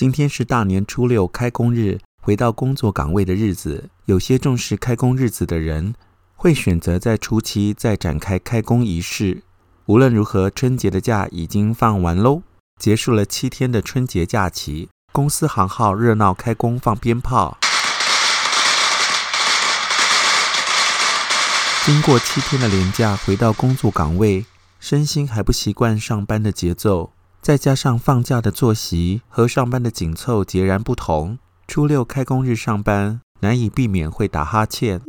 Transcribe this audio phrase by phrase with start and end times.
[0.00, 3.90] 今天是大年初六开工日，回到工作岗位的日子。
[4.06, 5.94] 有些重视开工日子的人，
[6.36, 9.42] 会选择在初七再展开开工仪式。
[9.84, 12.40] 无论如何，春节的假已经放完喽，
[12.78, 17.58] 结束了七天的春节假期，公司行号热闹开工放鞭炮。
[21.84, 24.46] 经过七天的连假，回到工作岗位，
[24.78, 27.12] 身心还不习惯上班的节奏。
[27.42, 35.00] 再加上放假的作息和上班的紧凑截然不同，初六开工日上班难以避免会打哈欠。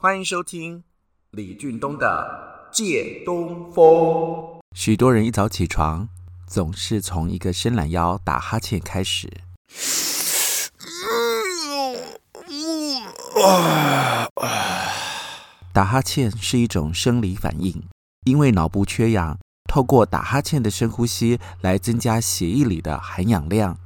[0.00, 0.82] 欢迎收听
[1.30, 2.53] 李俊东的。
[2.74, 4.60] 借东风。
[4.74, 6.08] 许多人一早起床，
[6.44, 9.32] 总是从一个伸懒腰、打哈欠开始。
[15.72, 17.84] 打哈欠是一种生理反应，
[18.24, 19.38] 因为脑部缺氧，
[19.70, 23.78] 透过打哈欠的深呼吸来增加血液里的含氧量。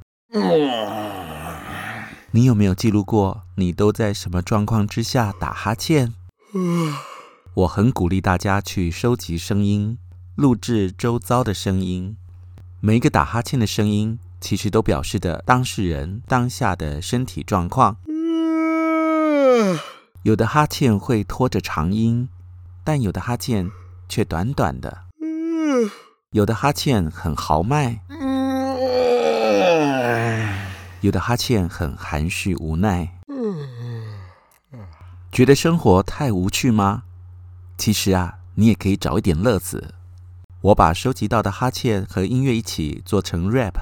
[2.31, 6.13] 你有没有记录过，你都在什么状况之下打哈欠？
[7.55, 9.97] 我很鼓励大家去收集声音，
[10.35, 12.15] 录制周遭的声音。
[12.79, 17.97] 每一个打哈欠的声音，其实都表示的当事人当下的身体状况。
[20.21, 22.29] 有的哈欠会拖着长音，
[22.83, 23.69] 但有的哈欠
[24.07, 25.05] 却短短的。
[26.31, 27.99] 有的哈欠很豪迈，
[31.01, 33.19] 有的哈欠很含蓄无奈。
[35.31, 37.03] 觉得生活太无趣吗？
[37.79, 39.95] 其实啊，你也可以找一点乐子。
[40.59, 43.75] 我把收集到的哈欠和音乐一起做成 rap。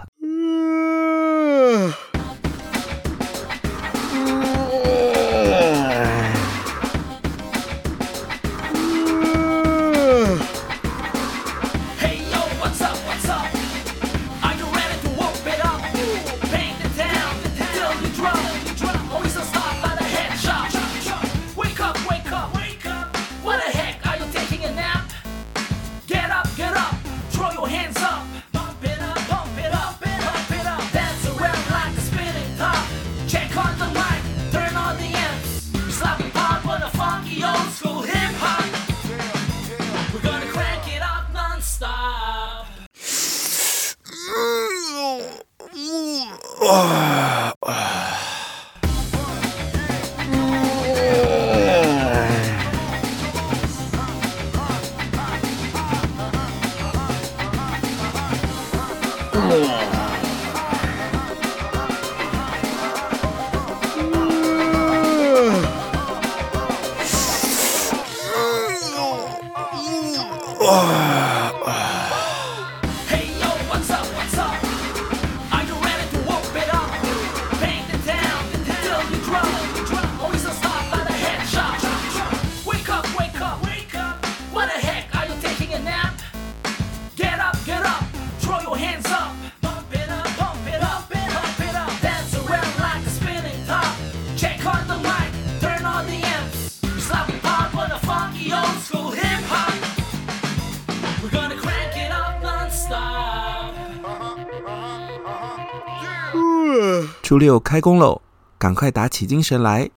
[46.80, 47.98] 아, 아.
[70.60, 71.37] 와.
[107.28, 108.22] 初六开工喽，
[108.58, 109.90] 赶快打起精神来，